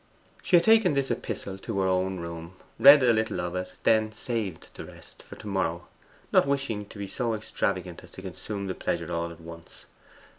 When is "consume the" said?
8.23-8.73